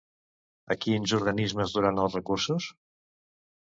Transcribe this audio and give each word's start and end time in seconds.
A 0.75 0.77
quins 0.85 1.15
organismes 1.19 1.79
duran 1.79 2.05
els 2.07 2.19
recursos? 2.21 2.75